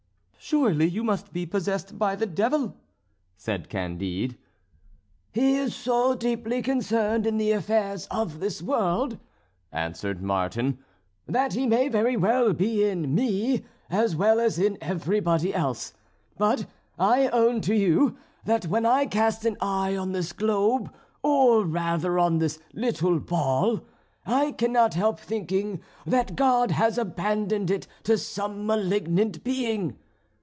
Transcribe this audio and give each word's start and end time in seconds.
"Surely 0.43 0.87
you 0.89 1.01
must 1.01 1.31
be 1.31 1.45
possessed 1.45 1.97
by 1.97 2.13
the 2.13 2.25
devil," 2.25 2.75
said 3.37 3.69
Candide. 3.69 4.37
"He 5.31 5.55
is 5.55 5.73
so 5.73 6.13
deeply 6.15 6.61
concerned 6.61 7.25
in 7.25 7.37
the 7.37 7.51
affairs 7.53 8.05
of 8.07 8.39
this 8.41 8.61
world," 8.61 9.17
answered 9.71 10.21
Martin, 10.21 10.79
"that 11.25 11.53
he 11.53 11.65
may 11.67 11.87
very 11.87 12.17
well 12.17 12.51
be 12.53 12.83
in 12.83 13.15
me, 13.15 13.63
as 13.89 14.15
well 14.15 14.41
as 14.41 14.57
in 14.59 14.77
everybody 14.81 15.53
else; 15.53 15.93
but 16.37 16.65
I 16.99 17.29
own 17.29 17.61
to 17.61 17.75
you 17.75 18.17
that 18.43 18.65
when 18.65 18.85
I 18.85 19.05
cast 19.05 19.45
an 19.45 19.55
eye 19.61 19.95
on 19.95 20.11
this 20.11 20.33
globe, 20.33 20.91
or 21.23 21.63
rather 21.63 22.19
on 22.19 22.39
this 22.39 22.59
little 22.73 23.19
ball, 23.21 23.83
I 24.25 24.51
cannot 24.53 24.95
help 24.95 25.19
thinking 25.19 25.81
that 26.05 26.35
God 26.35 26.71
has 26.71 26.97
abandoned 26.97 27.69
it 27.71 27.87
to 28.03 28.17
some 28.17 28.65
malignant 28.65 29.45
being. 29.45 29.97